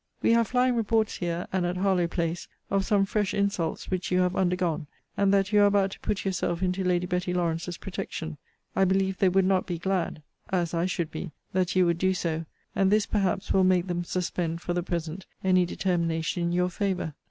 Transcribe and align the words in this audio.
We 0.23 0.31
have 0.31 0.47
flying 0.47 0.75
reports 0.75 1.17
here, 1.17 1.45
and 1.53 1.63
at 1.63 1.77
Harlowe 1.77 2.07
place, 2.07 2.47
of 2.71 2.83
some 2.87 3.05
fresh 3.05 3.35
insults 3.35 3.91
which 3.91 4.09
you 4.09 4.21
have 4.21 4.35
undergone: 4.35 4.87
and 5.15 5.31
that 5.31 5.53
you 5.53 5.61
are 5.61 5.67
about 5.67 5.91
to 5.91 5.99
put 5.99 6.25
yourself 6.25 6.63
into 6.63 6.83
Lady 6.83 7.05
Betty 7.05 7.35
Lawrance's 7.35 7.77
protection. 7.77 8.39
I 8.75 8.83
believe 8.83 9.19
they 9.19 9.29
would 9.29 9.45
not 9.45 9.67
be 9.67 9.77
glad 9.77 10.23
(as 10.49 10.73
I 10.73 10.87
should 10.87 11.11
be) 11.11 11.29
that 11.53 11.75
you 11.75 11.85
would 11.85 11.99
do 11.99 12.15
so; 12.15 12.45
and 12.75 12.91
this, 12.91 13.05
perhaps, 13.05 13.51
will 13.53 13.63
make 13.63 13.85
them 13.85 14.03
suspend, 14.03 14.59
for 14.61 14.73
the 14.73 14.81
present, 14.81 15.27
any 15.43 15.67
determination 15.67 16.41
in 16.41 16.51
your 16.51 16.69
favour. 16.71 17.13